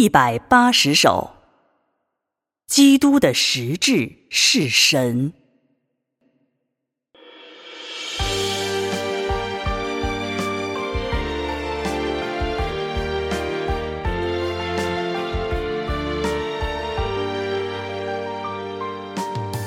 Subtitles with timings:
[0.00, 1.32] 一百八十首。
[2.68, 5.32] 基督的实质是神。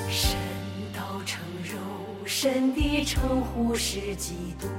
[0.10, 0.38] 神
[0.96, 1.78] 道成肉
[2.26, 4.70] 身的称呼是基督，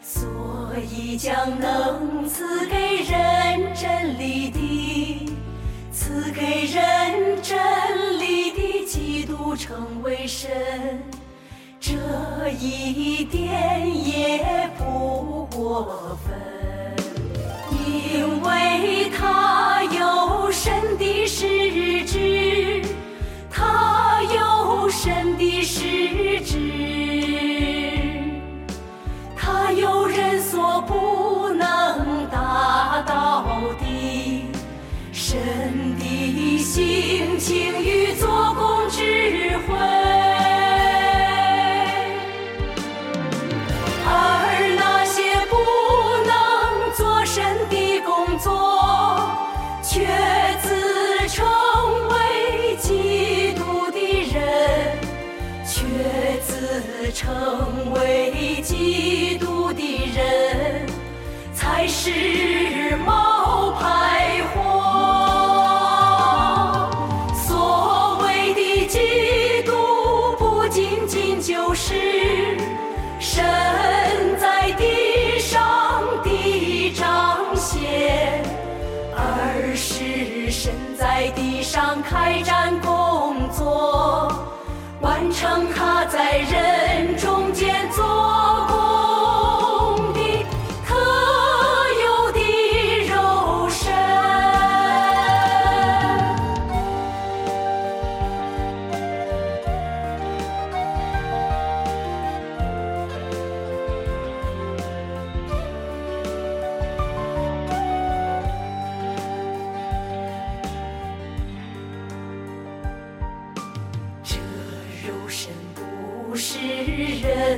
[0.00, 2.28] 所以将能
[6.08, 10.48] 赐给人真理的基督成为神，
[11.78, 11.92] 这
[12.58, 16.34] 一点也不过分，
[17.86, 20.96] 因为他有神
[35.28, 35.36] 神
[35.98, 39.76] 的性情与做工智慧，
[44.06, 44.10] 而
[44.78, 45.54] 那些不
[46.24, 46.32] 能
[46.96, 49.20] 做神的工作，
[49.82, 50.06] 却
[50.62, 51.46] 自称
[52.08, 53.98] 为基督的
[54.32, 54.96] 人，
[55.66, 55.76] 却
[56.40, 59.27] 自称为基
[74.38, 78.42] 在地上的彰显。
[79.16, 84.32] 而是神在地上开展工作，
[85.00, 87.37] 完成他在人中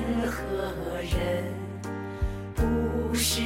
[0.00, 0.41] 任何
[1.03, 1.44] 人，
[2.55, 3.43] 不是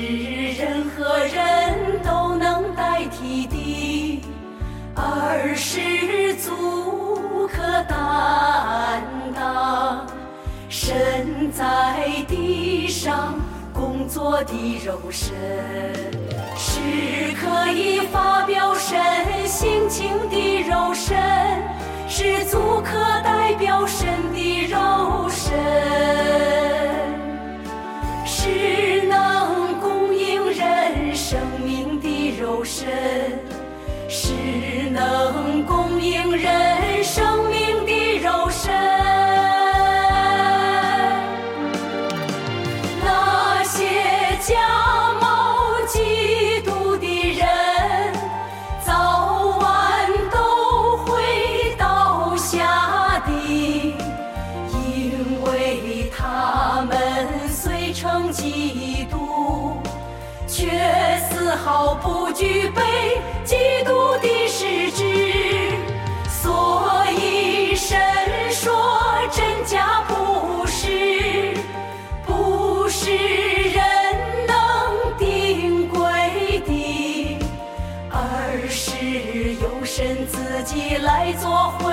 [0.53, 4.23] 任何人都能代替的，
[4.95, 9.03] 而是足可担
[9.35, 10.07] 当
[10.69, 13.35] 身在地上
[13.73, 15.35] 工作的肉身，
[16.57, 16.81] 是
[17.35, 18.97] 可以发表神
[19.47, 21.34] 性情的肉身。
[58.15, 59.77] 虽称基督，
[60.47, 60.71] 却
[61.29, 62.81] 丝毫不具备
[63.45, 65.73] 基督的实质。
[66.29, 67.99] 所以神
[68.53, 68.73] 说
[69.33, 71.55] 真假不是，
[72.25, 73.83] 不是人
[74.47, 75.99] 能定规
[76.65, 77.39] 的，
[78.13, 81.93] 而是由神自己来做回